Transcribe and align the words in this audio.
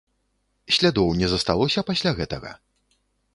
Слядоў 0.77 1.11
не 1.19 1.27
засталося 1.33 1.85
пасля 1.91 2.15
гэтага? 2.21 2.51